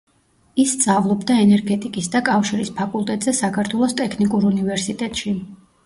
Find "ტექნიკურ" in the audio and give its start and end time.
4.05-4.53